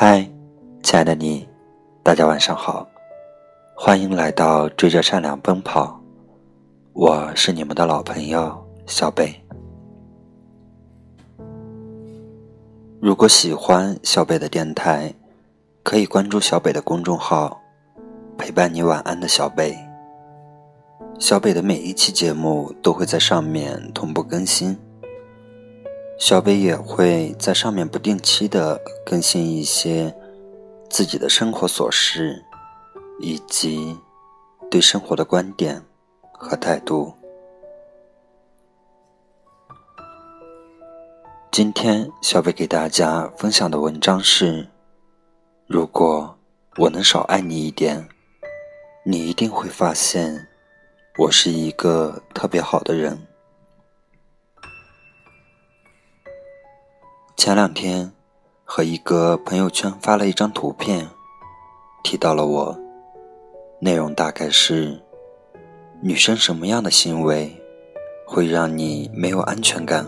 [0.00, 0.24] 嗨，
[0.80, 1.44] 亲爱的你，
[2.04, 2.86] 大家晚上好，
[3.74, 6.00] 欢迎来到追着善良奔跑，
[6.92, 9.34] 我是你们的老朋友小北。
[13.00, 15.12] 如果喜欢小北的电台，
[15.82, 17.60] 可以关注小北的公众号，
[18.36, 19.76] 陪伴你晚安的小北。
[21.18, 24.78] 小北的每一期节目都会在上面同步更新。
[26.18, 30.12] 小北也会在上面不定期的更新一些
[30.90, 32.44] 自己的生活琐事，
[33.20, 33.96] 以及
[34.68, 35.80] 对生活的观点
[36.32, 37.14] 和态度。
[41.52, 44.66] 今天小北给大家分享的文章是：
[45.68, 46.36] 如果
[46.78, 48.08] 我能少爱你一点，
[49.04, 50.48] 你一定会发现
[51.16, 53.27] 我是一个特别好的人。
[57.48, 58.12] 前两天，
[58.62, 61.08] 和一个朋友圈发了一张图片，
[62.02, 62.78] 提到了我。
[63.80, 65.00] 内容大概是：
[66.02, 67.56] 女生什么样的行为
[68.26, 70.04] 会让你没有安全感？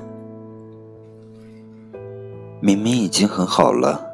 [2.60, 4.06] 明明已经很好了，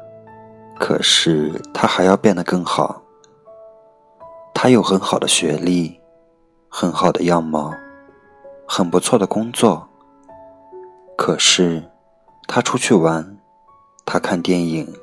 [0.79, 3.01] 可是她还要变得更好。
[4.53, 5.99] 她有很好的学历，
[6.69, 7.73] 很好的样貌，
[8.65, 9.85] 很不错的工作，
[11.17, 11.83] 可是。
[12.47, 13.37] 他出去玩，
[14.05, 14.95] 他看电影，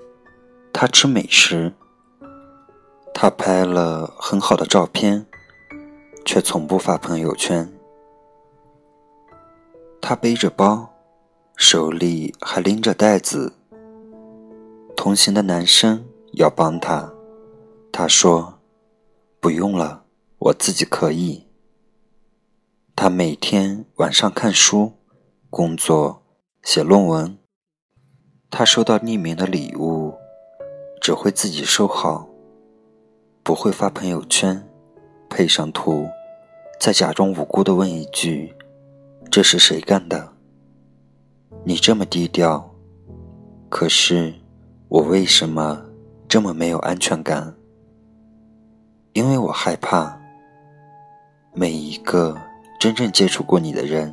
[0.73, 1.75] 他吃美食，
[3.13, 5.27] 他拍了很好的照片，
[6.25, 7.71] 却从不发朋友圈。
[10.01, 10.95] 他背着包，
[11.55, 13.53] 手里还拎着袋子。
[14.97, 17.13] 同行的男生要帮他，
[17.93, 18.59] 他说
[19.39, 20.05] ：“不用了，
[20.39, 21.47] 我自己可以。”
[22.97, 24.95] 他每天晚上看书，
[25.51, 26.24] 工作。
[26.65, 27.37] 写论文，
[28.51, 30.15] 他收到匿名的礼物，
[30.99, 32.27] 只会自己收好，
[33.43, 34.67] 不会发朋友圈，
[35.29, 36.09] 配上图，
[36.81, 38.55] 再假装无辜的问一句
[39.31, 40.33] ：“这是谁干的？”
[41.65, 42.75] 你这么低调，
[43.69, 44.33] 可是
[44.89, 45.85] 我为什么
[46.27, 47.55] 这么没有安全感？
[49.13, 50.19] 因为我害怕
[51.53, 52.35] 每一个
[52.81, 54.13] 真正接触过你的人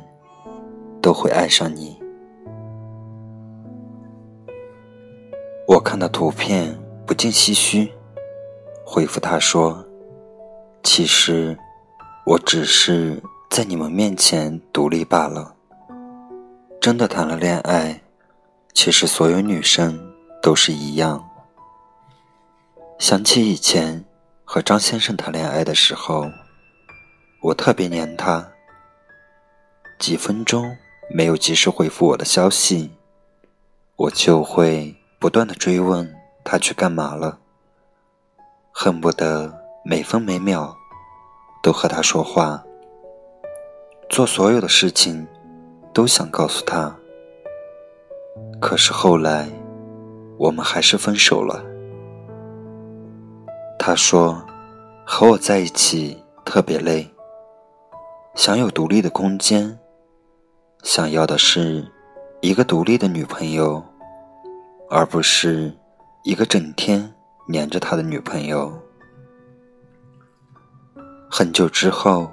[1.00, 2.01] 都会爱上你。
[5.72, 7.90] 我看到图片不禁唏嘘，
[8.84, 9.82] 回复他说
[10.84, 11.58] ：“其实
[12.26, 15.54] 我只是在你们面前独立罢了。
[16.78, 18.02] 真的谈了恋爱，
[18.74, 19.98] 其实所有女生
[20.42, 21.26] 都是一样。
[22.98, 24.04] 想起以前
[24.44, 26.26] 和张先生谈恋爱的时候，
[27.40, 28.46] 我特别黏他，
[29.98, 30.76] 几分钟
[31.08, 32.90] 没有及时回复我的消息，
[33.96, 36.12] 我就会。”不断的追问
[36.42, 37.38] 他去干嘛了，
[38.72, 40.76] 恨不得每分每秒
[41.62, 42.60] 都和他说话，
[44.10, 45.24] 做所有的事情
[45.92, 46.92] 都想告诉他。
[48.60, 49.48] 可是后来，
[50.38, 51.64] 我们还是分手了。
[53.78, 54.44] 他说
[55.06, 57.08] 和我在一起特别累，
[58.34, 59.78] 想有独立的空间，
[60.82, 61.88] 想要的是
[62.40, 63.84] 一个独立的女朋友。
[64.94, 65.72] 而不是
[66.22, 67.10] 一个整天
[67.48, 68.70] 黏着他的女朋友。
[71.30, 72.30] 很久之后，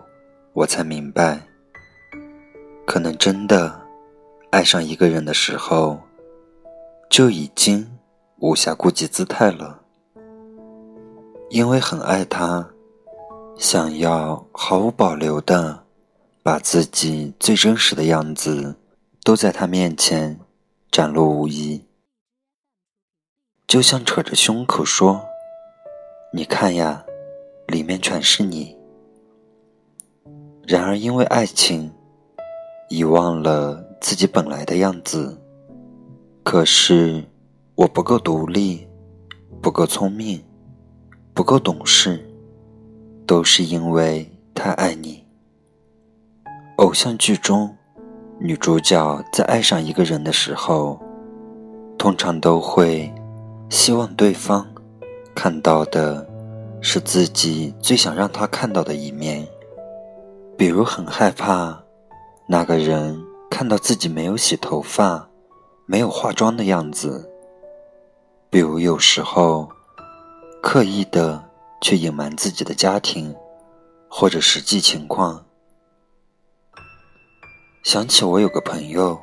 [0.51, 1.41] 我才明白，
[2.85, 3.79] 可能真的
[4.49, 5.97] 爱上一个人的时候，
[7.09, 7.89] 就已经
[8.39, 9.79] 无暇顾及姿态了。
[11.49, 12.69] 因为很爱他，
[13.57, 15.85] 想要毫无保留的
[16.43, 18.75] 把自己最真实的样子
[19.23, 20.37] 都在他面前
[20.91, 21.85] 展露无遗。
[23.69, 25.23] 就像扯着胸口说
[26.33, 27.05] ：“你看呀，
[27.67, 28.75] 里面全是你。”
[30.65, 31.93] 然而因为爱情，
[32.89, 35.39] 遗忘了自己本来的样子。
[36.41, 37.23] 可是
[37.75, 38.87] 我不够独立，
[39.61, 40.43] 不够聪明，
[41.35, 42.27] 不够懂事，
[43.27, 45.23] 都是因为太爱你。
[46.77, 47.77] 偶像剧中，
[48.39, 50.99] 女主角在爱上一个人的时候，
[51.99, 53.13] 通常都会。
[53.69, 54.67] 希望对方
[55.35, 56.27] 看到的
[56.81, 59.47] 是自己最想让他看到的一面，
[60.57, 61.81] 比如很害怕
[62.47, 65.29] 那个人看到自己没有洗头发、
[65.85, 67.23] 没有化妆的样子；
[68.49, 69.69] 比如有时候
[70.61, 71.43] 刻意的
[71.79, 73.35] 去隐瞒自己的家庭
[74.09, 75.45] 或者实际情况。
[77.83, 79.19] 想起我有个朋友，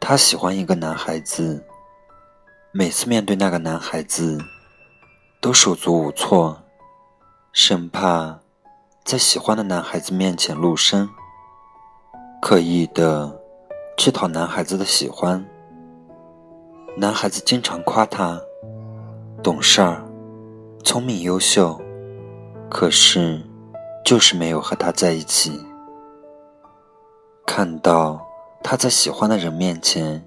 [0.00, 1.62] 他喜欢一个男孩子。
[2.76, 4.36] 每次面对那个男孩子，
[5.40, 6.60] 都手足无措，
[7.52, 8.40] 生怕
[9.04, 11.08] 在喜欢的男孩子面前露声，
[12.42, 13.40] 刻意的
[13.96, 15.48] 去讨男孩子的喜欢。
[16.96, 18.40] 男孩子经常夸他
[19.40, 20.04] 懂事儿、
[20.82, 21.80] 聪明、优秀，
[22.68, 23.40] 可是
[24.04, 25.64] 就是没有和他在一起。
[27.46, 28.26] 看到
[28.64, 30.26] 他在喜欢的人面前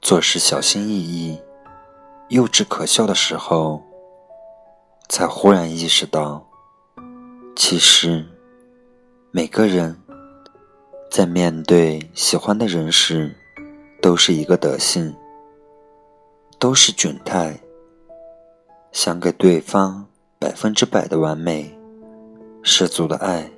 [0.00, 1.38] 做事小心翼翼、
[2.30, 3.82] 幼稚可笑的时候，
[5.08, 6.46] 才忽然意识到，
[7.56, 8.24] 其实
[9.32, 10.00] 每个人
[11.10, 13.34] 在面对喜欢的人时，
[14.00, 15.14] 都是一个德性。
[16.60, 17.58] 都是窘态，
[18.92, 20.06] 想给对方
[20.38, 21.74] 百分之百的完美，
[22.62, 23.50] 十足的爱。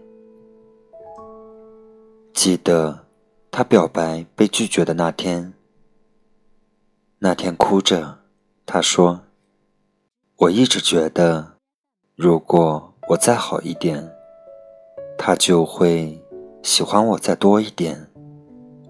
[2.32, 3.06] 记得
[3.50, 5.52] 他表白被拒绝的那天，
[7.18, 8.20] 那天哭着，
[8.72, 9.20] 他说
[10.40, 11.56] ：“我一直觉得，
[12.16, 14.10] 如果我再好一点，
[15.18, 16.18] 他就会
[16.62, 18.08] 喜欢我再多一点。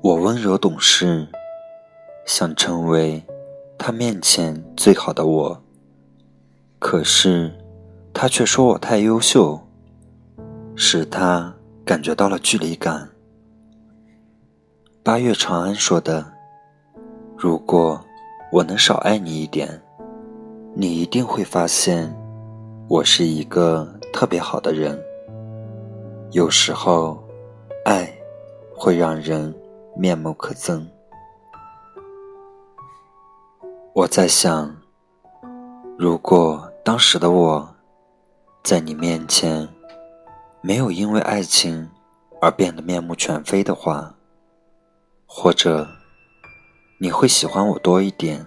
[0.00, 1.26] 我温柔懂事，
[2.24, 3.24] 想成为。”
[3.76, 5.62] 他面前最好的我，
[6.78, 7.52] 可是
[8.14, 9.66] 他却说我太优秀，
[10.76, 11.52] 使他
[11.84, 13.10] 感觉到了距离感。
[15.02, 16.34] 八月长安说的
[17.36, 18.00] ：“如果
[18.52, 19.82] 我能少爱你一点，
[20.74, 22.14] 你一定会发现
[22.86, 25.02] 我是一个特别好的人。”
[26.32, 27.18] 有时候，
[27.86, 28.12] 爱
[28.76, 29.54] 会让人
[29.96, 30.86] 面目可憎。
[33.94, 34.76] 我在想，
[35.98, 37.74] 如果当时的我，
[38.62, 39.66] 在你面前，
[40.60, 41.88] 没有因为爱情
[42.38, 44.14] 而变得面目全非的话，
[45.24, 45.88] 或者
[47.02, 48.46] 你会喜欢我多一点。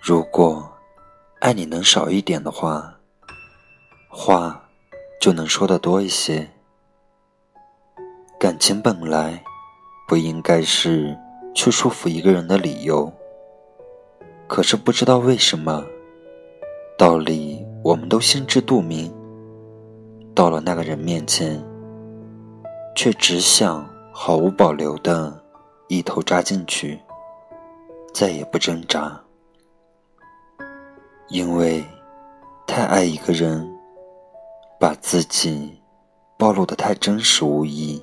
[0.00, 0.66] 如果
[1.40, 2.98] 爱你能少一点的话，
[4.08, 4.66] 话
[5.20, 6.48] 就能说的多一些。
[8.40, 9.44] 感情本来
[10.08, 11.14] 不应该是
[11.54, 13.12] 去束缚一个人的理由。
[14.48, 15.84] 可是不知道为什么，
[16.96, 19.12] 道理我们都心知肚明，
[20.34, 21.62] 到了那个人面前，
[22.96, 25.43] 却只想毫无保留的
[25.94, 27.00] 一头扎进去，
[28.12, 29.20] 再也不挣扎。
[31.28, 31.84] 因为
[32.66, 33.72] 太爱一个人，
[34.80, 35.80] 把自己
[36.36, 38.02] 暴露的太真实无疑，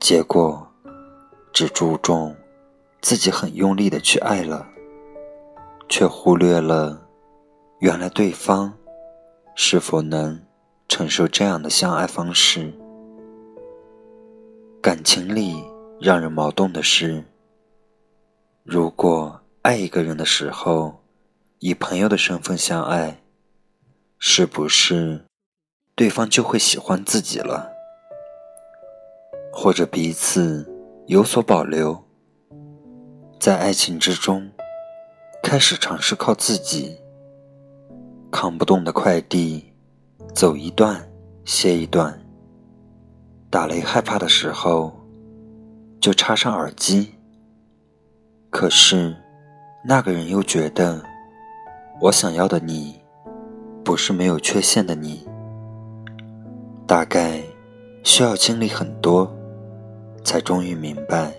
[0.00, 0.66] 结果
[1.52, 2.34] 只注重
[3.00, 4.66] 自己很用力的去爱了。
[5.88, 7.00] 却忽略了，
[7.78, 8.72] 原来对方
[9.54, 10.42] 是否能
[10.88, 12.74] 承受这样的相爱方式。
[14.82, 15.64] 感情里
[15.98, 17.24] 让人矛盾的是，
[18.62, 21.02] 如果爱一个人的时候，
[21.60, 23.22] 以朋友的身份相爱，
[24.18, 25.24] 是不是
[25.94, 27.72] 对方就会喜欢自己了？
[29.50, 30.70] 或者彼此
[31.06, 32.04] 有所保留，
[33.40, 34.50] 在爱情之中？
[35.42, 36.98] 开始尝试靠自己，
[38.30, 39.72] 扛不动的快递，
[40.34, 41.08] 走一段
[41.44, 42.20] 歇一段。
[43.48, 44.92] 打雷害怕的时候，
[46.00, 47.14] 就插上耳机。
[48.50, 49.16] 可是，
[49.84, 51.02] 那个人又觉得，
[52.00, 53.00] 我想要的你，
[53.84, 55.26] 不是没有缺陷的你。
[56.86, 57.42] 大概
[58.04, 59.30] 需要经历很多，
[60.24, 61.34] 才终于明白，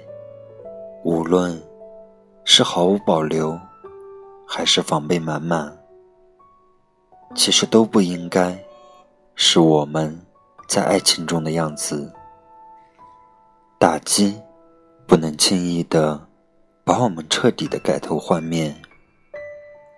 [1.03, 1.61] 无论
[2.43, 3.59] 是毫无保留。
[4.49, 5.77] 还是防备满满，
[7.35, 8.57] 其实都不应该
[9.35, 10.17] 是我们
[10.69, 12.09] 在爱情中的样子。
[13.77, 14.41] 打击
[15.07, 16.27] 不能轻易的
[16.83, 18.75] 把我们彻底的改头换面，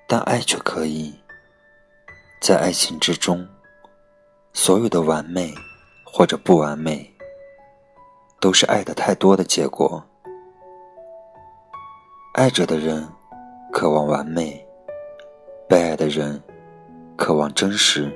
[0.07, 1.13] 但爱却可以。
[2.39, 3.45] 在爱情之中，
[4.53, 5.53] 所有的完美
[6.05, 7.11] 或者不完美，
[8.39, 10.03] 都是爱的太多的结果。
[12.35, 13.07] 爱着的人。
[13.71, 14.65] 渴望完美，
[15.67, 16.41] 被爱的人
[17.15, 18.11] 渴望真实，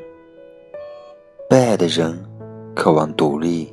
[1.48, 2.12] 被爱的人
[2.76, 3.72] 渴望独立，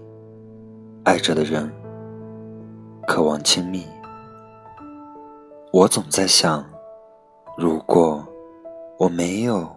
[1.04, 1.72] 爱着的人
[3.10, 3.84] 渴望亲密。
[5.72, 6.64] 我总在想，
[7.58, 8.24] 如果
[9.00, 9.68] 我没有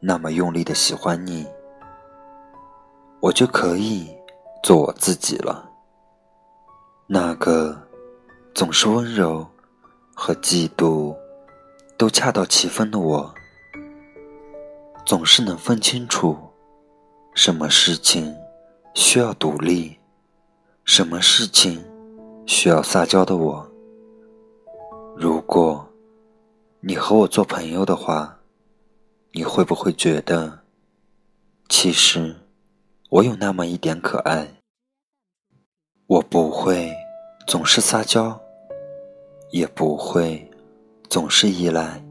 [0.00, 1.46] 那么用力的喜欢你，
[3.20, 4.14] 我就可以
[4.62, 5.66] 做我自己了，
[7.06, 7.74] 那个
[8.54, 9.46] 总是温柔
[10.14, 11.16] 和嫉妒。
[11.96, 13.32] 都恰到其分的我，
[15.06, 16.36] 总是能分清楚，
[17.32, 18.34] 什么事情
[18.94, 19.96] 需要独立，
[20.84, 21.82] 什么事情
[22.46, 23.70] 需要撒娇的我。
[25.16, 25.86] 如果
[26.80, 28.38] 你和我做朋友的话，
[29.32, 30.60] 你会不会觉得，
[31.68, 32.36] 其实
[33.10, 34.60] 我有那么一点可爱？
[36.06, 36.92] 我不会
[37.46, 38.38] 总是撒娇，
[39.50, 40.50] 也不会
[41.08, 42.04] 总是依赖，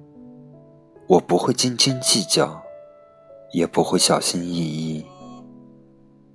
[1.07, 2.63] 我不会斤斤计较，
[3.51, 5.05] 也不会小心翼翼。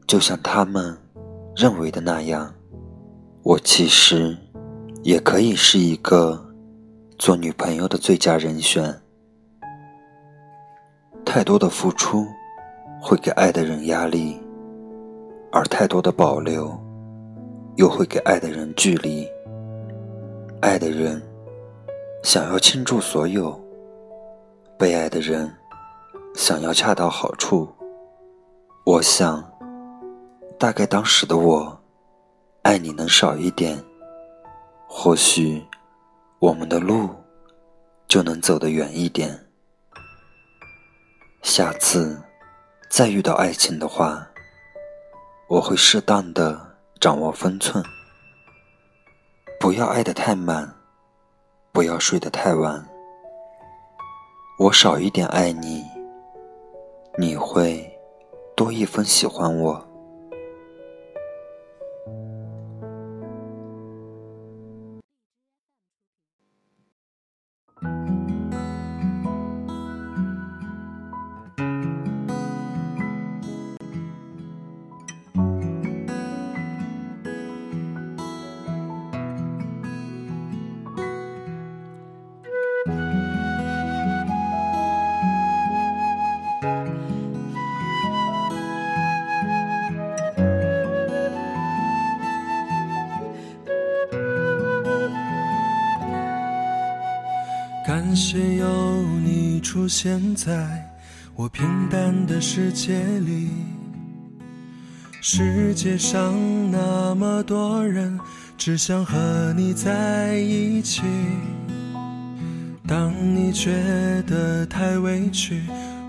[0.06, 0.96] 就像他们
[1.56, 2.54] 认为的那样，
[3.48, 4.36] 我其实
[5.02, 6.38] 也可以是一个
[7.18, 8.94] 做女朋友的最佳人选。
[11.24, 12.26] 太多的付出
[13.00, 14.38] 会给爱的人压力，
[15.50, 16.78] 而太多的保留
[17.76, 19.26] 又会给爱的人距离。
[20.60, 21.22] 爱的人
[22.22, 23.58] 想要倾注所有，
[24.76, 25.50] 被爱的人
[26.34, 27.66] 想要恰到好处。
[28.84, 29.42] 我想。
[30.58, 31.77] 大概当时的我，
[32.68, 33.82] 爱你能少一点，
[34.86, 35.64] 或许
[36.38, 37.08] 我们的路
[38.06, 39.46] 就能走得远一点。
[41.40, 42.22] 下次
[42.90, 44.28] 再遇到爱情的话，
[45.48, 47.82] 我会适当的掌握分寸，
[49.58, 50.74] 不要爱得太满，
[51.72, 52.86] 不要睡得太晚。
[54.58, 55.86] 我少一点爱你，
[57.16, 57.98] 你会
[58.54, 59.87] 多一分喜欢我。
[98.18, 100.84] 感谢有你出现在
[101.36, 103.48] 我平淡的世界里。
[105.20, 106.34] 世界上
[106.68, 108.18] 那么多人，
[108.56, 111.02] 只想和你在一起。
[112.88, 113.70] 当你觉
[114.26, 115.62] 得太委屈，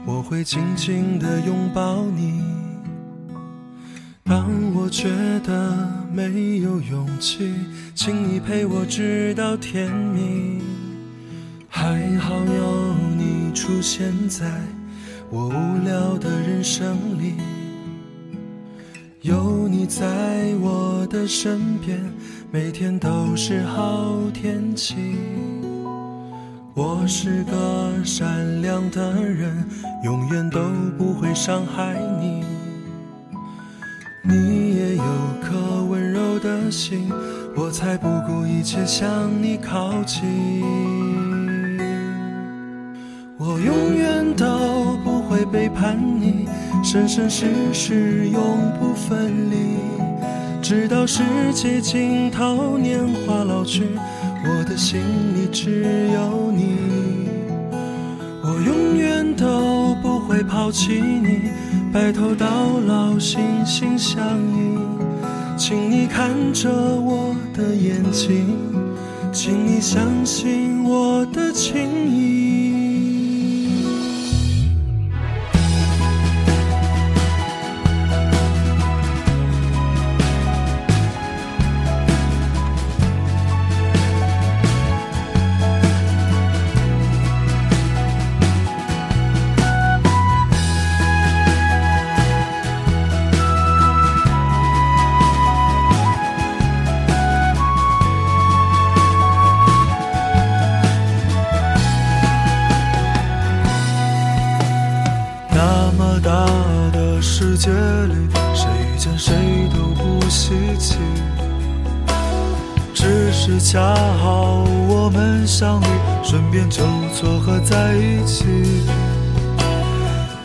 [0.04, 2.42] 我会紧紧地拥抱你。
[4.24, 5.10] 当我觉
[5.44, 7.54] 得没有勇气，
[7.94, 10.60] 请你陪我直到天明。
[11.82, 14.46] 还好有你出现在
[15.30, 17.36] 我无聊的人生里，
[19.22, 20.06] 有你在
[20.60, 21.98] 我的身边，
[22.52, 25.16] 每天都是好天气。
[26.74, 29.66] 我是个善良的人，
[30.04, 30.60] 永远都
[30.98, 32.44] 不会伤害你。
[34.22, 35.04] 你也有
[35.42, 37.10] 颗温柔的心，
[37.56, 40.28] 我才不顾一切向你靠近。
[45.52, 46.48] 背叛你，
[46.84, 48.42] 生生世世永
[48.80, 49.56] 不分离，
[50.62, 53.84] 直到世界尽头，年华老去，
[54.46, 55.00] 我的心
[55.36, 56.78] 里只有你。
[58.42, 61.50] 我永远都不会抛弃你，
[61.92, 62.48] 白头到
[62.86, 64.80] 老，心心相印。
[65.58, 68.56] 请你看着我的眼睛，
[69.32, 72.39] 请你相信我的情意。
[115.60, 115.88] 想你，
[116.24, 118.46] 顺便就撮合在一起。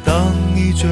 [0.04, 0.88] 当你觉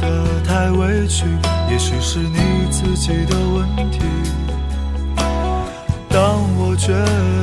[0.00, 1.26] 得太委屈，
[1.70, 2.38] 也许是你
[2.70, 4.00] 自己的问题；
[6.08, 6.94] 当我觉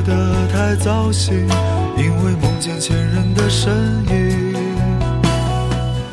[0.04, 1.48] 得太糟心，
[1.96, 3.72] 因为梦见前任的身
[4.10, 4.56] 影。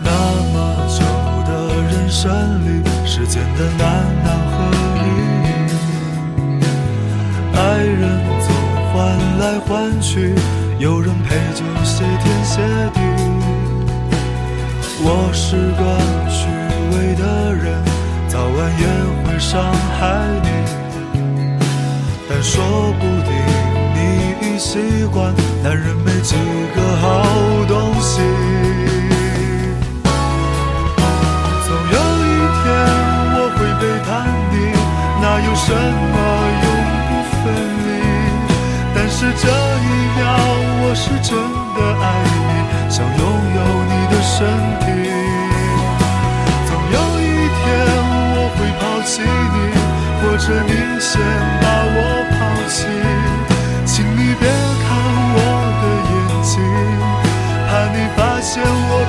[0.04, 0.10] 那
[0.52, 1.00] 么久
[1.48, 1.50] 的
[1.88, 2.30] 人生
[2.66, 4.54] 里，世间的难难和
[4.98, 5.08] 易，
[7.56, 8.11] 爱人
[9.02, 10.32] 换来换去，
[10.78, 12.62] 有人陪就谢天谢
[12.94, 13.00] 地。
[15.02, 15.82] 我是个
[16.30, 16.46] 虚
[16.92, 17.82] 伪的人，
[18.28, 18.86] 早晚也
[19.24, 19.60] 会伤
[19.98, 20.00] 害
[20.44, 20.48] 你，
[22.28, 22.62] 但说
[23.00, 23.30] 不定
[23.96, 23.98] 你。
[24.46, 24.78] 已习
[25.12, 26.36] 惯，男人没几
[26.72, 27.26] 个好
[27.66, 28.20] 东西。
[31.66, 32.30] 总有一
[32.62, 32.64] 天
[33.34, 34.08] 我会背叛
[34.52, 34.54] 你，
[35.20, 35.74] 哪有什
[36.14, 36.21] 么
[39.22, 39.88] 是这一
[40.18, 40.26] 秒，
[40.82, 43.22] 我是真的爱你，想拥
[43.54, 44.34] 有你的身
[44.82, 44.84] 体。
[46.66, 47.24] 总有一
[47.54, 47.62] 天
[48.34, 49.56] 我会抛弃你，
[50.18, 51.22] 或者你先
[51.62, 51.64] 把
[51.94, 51.98] 我
[52.34, 52.34] 抛
[52.66, 52.82] 弃。
[53.86, 54.42] 请你别
[54.82, 54.90] 看
[55.36, 55.38] 我
[55.78, 56.12] 的眼
[56.42, 56.58] 睛，
[57.68, 59.06] 怕你发现我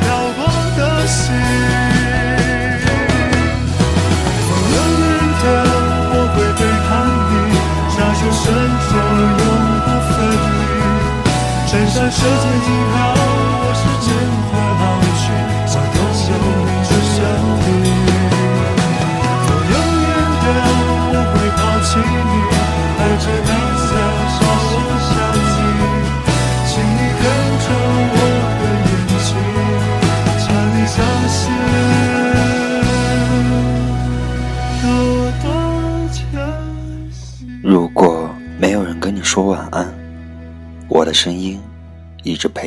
[12.12, 12.27] 世界
[12.60, 13.13] 机票，
[13.63, 14.12] 我是真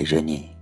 [0.07, 0.56] 陪着你。